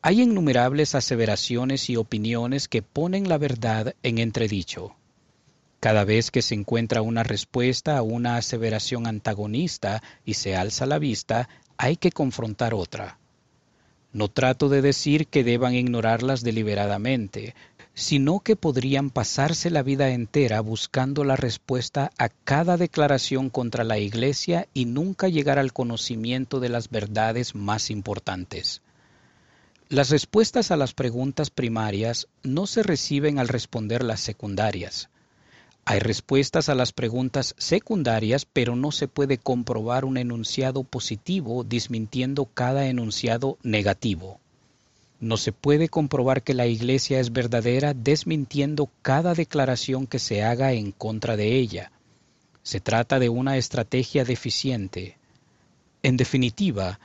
Hay 0.00 0.22
innumerables 0.22 0.94
aseveraciones 0.94 1.90
y 1.90 1.96
opiniones 1.96 2.66
que 2.66 2.80
ponen 2.80 3.28
la 3.28 3.36
verdad 3.36 3.94
en 4.02 4.16
entredicho. 4.16 4.94
Cada 5.86 6.04
vez 6.04 6.32
que 6.32 6.42
se 6.42 6.56
encuentra 6.56 7.00
una 7.00 7.22
respuesta 7.22 7.96
a 7.96 8.02
una 8.02 8.38
aseveración 8.38 9.06
antagonista 9.06 10.02
y 10.24 10.34
se 10.34 10.56
alza 10.56 10.84
la 10.84 10.98
vista, 10.98 11.48
hay 11.76 11.94
que 11.94 12.10
confrontar 12.10 12.74
otra. 12.74 13.20
No 14.12 14.26
trato 14.26 14.68
de 14.68 14.82
decir 14.82 15.28
que 15.28 15.44
deban 15.44 15.74
ignorarlas 15.74 16.42
deliberadamente, 16.42 17.54
sino 17.94 18.40
que 18.40 18.56
podrían 18.56 19.10
pasarse 19.10 19.70
la 19.70 19.84
vida 19.84 20.10
entera 20.10 20.58
buscando 20.58 21.22
la 21.22 21.36
respuesta 21.36 22.10
a 22.18 22.30
cada 22.30 22.76
declaración 22.76 23.48
contra 23.48 23.84
la 23.84 23.98
Iglesia 23.98 24.66
y 24.74 24.86
nunca 24.86 25.28
llegar 25.28 25.60
al 25.60 25.72
conocimiento 25.72 26.58
de 26.58 26.68
las 26.68 26.90
verdades 26.90 27.54
más 27.54 27.90
importantes. 27.92 28.82
Las 29.88 30.10
respuestas 30.10 30.72
a 30.72 30.76
las 30.76 30.94
preguntas 30.94 31.50
primarias 31.50 32.26
no 32.42 32.66
se 32.66 32.82
reciben 32.82 33.38
al 33.38 33.46
responder 33.46 34.02
las 34.02 34.18
secundarias. 34.18 35.10
Hay 35.88 36.00
respuestas 36.00 36.68
a 36.68 36.74
las 36.74 36.90
preguntas 36.90 37.54
secundarias, 37.58 38.44
pero 38.44 38.74
no 38.74 38.90
se 38.90 39.06
puede 39.06 39.38
comprobar 39.38 40.04
un 40.04 40.16
enunciado 40.16 40.82
positivo 40.82 41.62
desmintiendo 41.62 42.46
cada 42.46 42.88
enunciado 42.88 43.56
negativo. 43.62 44.40
No 45.20 45.36
se 45.36 45.52
puede 45.52 45.88
comprobar 45.88 46.42
que 46.42 46.54
la 46.54 46.66
Iglesia 46.66 47.20
es 47.20 47.32
verdadera 47.32 47.94
desmintiendo 47.94 48.90
cada 49.02 49.34
declaración 49.34 50.08
que 50.08 50.18
se 50.18 50.42
haga 50.42 50.72
en 50.72 50.90
contra 50.90 51.36
de 51.36 51.56
ella. 51.56 51.92
Se 52.64 52.80
trata 52.80 53.20
de 53.20 53.28
una 53.28 53.56
estrategia 53.56 54.24
deficiente. 54.24 55.18
En 56.02 56.16
definitiva, 56.16 56.98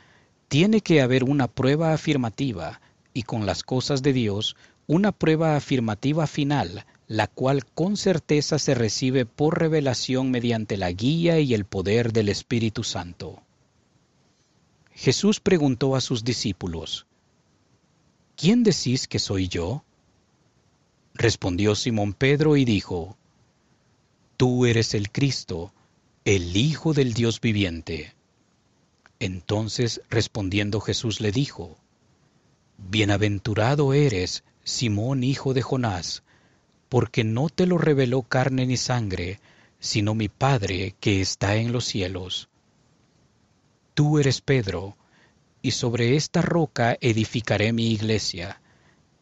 tiene 0.47 0.82
que 0.82 1.01
haber 1.01 1.23
una 1.23 1.47
prueba 1.47 1.93
afirmativa 1.93 2.82
y 3.13 3.23
con 3.23 3.45
las 3.45 3.62
cosas 3.62 4.01
de 4.01 4.12
Dios 4.12 4.55
una 4.88 5.12
prueba 5.12 5.55
afirmativa 5.55 6.25
final 6.25 6.84
la 7.12 7.28
cual 7.28 7.65
con 7.65 7.97
certeza 7.97 8.58
se 8.58 8.74
recibe 8.74 9.26
por 9.26 9.60
revelación 9.60 10.32
mediante 10.32 10.78
la 10.78 10.93
guía 10.93 11.41
y 11.41 11.54
el 11.54 11.65
poder 11.65 12.13
del 12.13 12.30
Espíritu 12.30 12.86
Santo. 12.86 13.43
Jesús 14.93 15.41
preguntó 15.41 15.97
a 15.97 16.00
sus 16.00 16.24
discípulos, 16.24 17.08
¿Quién 18.38 18.63
decís 18.63 19.10
que 19.10 19.19
soy 19.19 19.50
yo? 19.50 19.84
Respondió 21.13 21.76
Simón 21.76 22.13
Pedro 22.13 22.56
y 22.56 22.63
dijo, 22.63 23.17
Tú 24.38 24.65
eres 24.65 24.93
el 24.93 25.12
Cristo, 25.12 25.74
el 26.24 26.56
Hijo 26.56 26.93
del 26.93 27.13
Dios 27.13 27.41
viviente. 27.41 28.15
Entonces 29.19 30.02
respondiendo 30.10 30.80
Jesús 30.80 31.19
le 31.19 31.34
dijo, 31.34 31.78
Bienaventurado 32.78 33.93
eres, 33.93 34.45
Simón 34.63 35.26
hijo 35.26 35.54
de 35.54 35.62
Jonás, 35.62 36.24
porque 36.91 37.23
no 37.23 37.47
te 37.47 37.67
lo 37.67 37.77
reveló 37.77 38.21
carne 38.21 38.65
ni 38.65 38.75
sangre, 38.75 39.39
sino 39.80 40.13
mi 40.13 40.27
Padre 40.27 40.93
que 40.99 41.21
está 41.21 41.56
en 41.56 41.71
los 41.71 41.86
cielos. 41.86 42.49
Tú 43.93 44.19
eres 44.19 44.41
Pedro, 44.41 44.97
y 45.62 45.71
sobre 45.71 46.17
esta 46.17 46.41
roca 46.41 46.97
edificaré 46.99 47.71
mi 47.71 47.93
iglesia, 47.93 48.60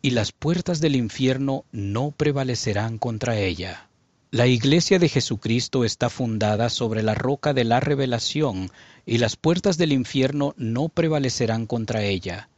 y 0.02 0.10
las 0.10 0.32
puertas 0.32 0.82
del 0.82 0.96
infierno 0.96 1.64
no 1.72 2.10
prevalecerán 2.10 2.98
contra 2.98 3.38
ella. 3.38 3.88
La 4.32 4.48
iglesia 4.48 4.98
de 4.98 5.08
Jesucristo 5.08 5.86
está 5.86 6.10
fundada 6.10 6.72
sobre 6.72 7.04
la 7.04 7.14
roca 7.14 7.54
de 7.54 7.66
la 7.66 7.80
revelación, 7.80 8.72
y 9.06 9.20
las 9.20 9.36
puertas 9.36 9.78
del 9.78 9.94
infierno 9.94 10.56
no 10.58 10.90
prevalecerán 10.90 11.68
contra 11.68 12.02
ella. 12.02 12.50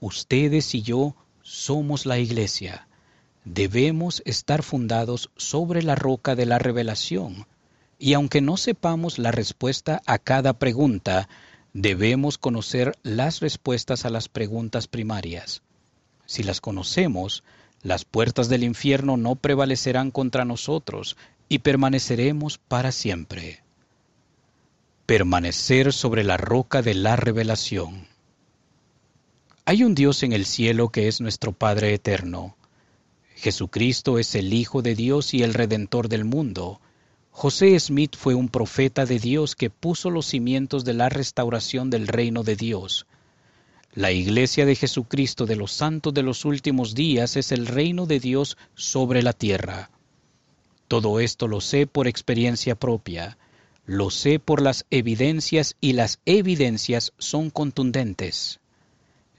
Ustedes 0.00 0.74
y 0.74 0.80
yo 0.80 1.14
somos 1.42 2.06
la 2.06 2.18
iglesia 2.18 2.86
debemos 3.44 4.22
estar 4.26 4.62
fundados 4.62 5.30
sobre 5.36 5.82
la 5.82 5.94
roca 5.94 6.34
de 6.34 6.46
la 6.46 6.58
revelación, 6.58 7.46
y 7.98 8.14
aunque 8.14 8.40
no 8.40 8.56
sepamos 8.56 9.18
la 9.18 9.30
respuesta 9.30 10.02
a 10.06 10.18
cada 10.18 10.54
pregunta, 10.54 11.28
debemos 11.72 12.38
conocer 12.38 12.96
las 13.02 13.40
respuestas 13.40 14.04
a 14.04 14.10
las 14.10 14.28
preguntas 14.28 14.88
primarias. 14.88 15.62
Si 16.26 16.42
las 16.42 16.60
conocemos, 16.60 17.44
las 17.82 18.04
puertas 18.04 18.48
del 18.48 18.64
infierno 18.64 19.16
no 19.16 19.36
prevalecerán 19.36 20.10
contra 20.10 20.44
nosotros 20.44 21.16
y 21.48 21.60
permaneceremos 21.60 22.58
para 22.58 22.92
siempre. 22.92 23.62
Permanecer 25.06 25.92
sobre 25.92 26.24
la 26.24 26.36
roca 26.36 26.82
de 26.82 26.94
la 26.94 27.16
revelación. 27.16 28.06
Hay 29.64 29.82
un 29.82 29.94
Dios 29.94 30.22
en 30.22 30.32
el 30.32 30.46
cielo 30.46 30.88
que 30.90 31.08
es 31.08 31.20
nuestro 31.20 31.52
Padre 31.52 31.94
eterno 31.94 32.56
Jesucristo 33.40 34.18
es 34.18 34.34
el 34.34 34.52
Hijo 34.52 34.82
de 34.82 34.94
Dios 34.94 35.32
y 35.32 35.42
el 35.42 35.54
Redentor 35.54 36.10
del 36.10 36.26
mundo. 36.26 36.78
José 37.30 37.80
Smith 37.80 38.14
fue 38.14 38.34
un 38.34 38.50
profeta 38.50 39.06
de 39.06 39.18
Dios 39.18 39.56
que 39.56 39.70
puso 39.70 40.10
los 40.10 40.26
cimientos 40.26 40.84
de 40.84 40.92
la 40.92 41.08
restauración 41.08 41.88
del 41.88 42.06
reino 42.06 42.42
de 42.42 42.54
Dios. 42.54 43.06
La 43.94 44.12
Iglesia 44.12 44.66
de 44.66 44.76
Jesucristo 44.76 45.46
de 45.46 45.56
los 45.56 45.72
santos 45.72 46.12
de 46.12 46.22
los 46.22 46.44
últimos 46.44 46.94
días 46.94 47.36
es 47.36 47.50
el 47.50 47.66
reino 47.66 48.04
de 48.04 48.20
Dios 48.20 48.58
sobre 48.74 49.22
la 49.22 49.32
tierra. 49.32 49.90
Todo 50.86 51.18
esto 51.18 51.48
lo 51.48 51.62
sé 51.62 51.86
por 51.86 52.08
experiencia 52.08 52.74
propia, 52.74 53.38
lo 53.86 54.10
sé 54.10 54.38
por 54.38 54.60
las 54.60 54.84
evidencias 54.90 55.76
y 55.80 55.94
las 55.94 56.20
evidencias 56.26 57.14
son 57.16 57.48
contundentes. 57.48 58.60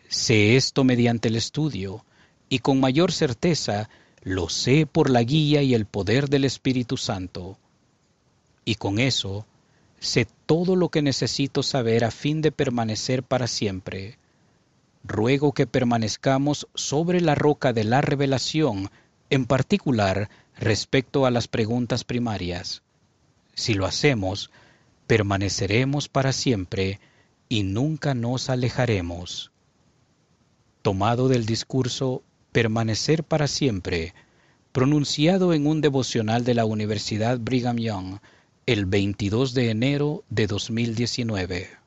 Sé 0.09 0.55
esto 0.55 0.83
mediante 0.83 1.27
el 1.27 1.35
estudio, 1.35 2.03
y 2.51 2.59
con 2.59 2.81
mayor 2.81 3.13
certeza 3.13 3.89
lo 4.23 4.49
sé 4.49 4.85
por 4.85 5.09
la 5.09 5.23
guía 5.23 5.63
y 5.63 5.73
el 5.73 5.85
poder 5.85 6.27
del 6.27 6.43
Espíritu 6.43 6.97
Santo. 6.97 7.57
Y 8.65 8.75
con 8.75 8.99
eso 8.99 9.45
sé 10.01 10.27
todo 10.47 10.75
lo 10.75 10.89
que 10.89 11.01
necesito 11.01 11.63
saber 11.63 12.03
a 12.03 12.11
fin 12.11 12.41
de 12.41 12.51
permanecer 12.51 13.23
para 13.23 13.47
siempre. 13.47 14.17
Ruego 15.05 15.53
que 15.53 15.65
permanezcamos 15.65 16.67
sobre 16.75 17.21
la 17.21 17.35
roca 17.35 17.71
de 17.71 17.85
la 17.85 18.01
revelación, 18.01 18.91
en 19.29 19.45
particular 19.45 20.29
respecto 20.57 21.25
a 21.25 21.31
las 21.31 21.47
preguntas 21.47 22.03
primarias. 22.03 22.81
Si 23.55 23.75
lo 23.75 23.85
hacemos, 23.85 24.51
permaneceremos 25.07 26.09
para 26.09 26.33
siempre 26.33 26.99
y 27.47 27.63
nunca 27.63 28.13
nos 28.13 28.49
alejaremos. 28.49 29.53
Tomado 30.81 31.29
del 31.29 31.45
discurso 31.45 32.23
permanecer 32.51 33.23
para 33.23 33.47
siempre, 33.47 34.13
pronunciado 34.71 35.53
en 35.53 35.67
un 35.67 35.81
devocional 35.81 36.43
de 36.43 36.53
la 36.53 36.65
Universidad 36.65 37.39
Brigham 37.39 37.77
Young 37.77 38.19
el 38.65 38.85
22 38.85 39.53
de 39.53 39.69
enero 39.69 40.23
de 40.29 40.47
2019. 40.47 41.80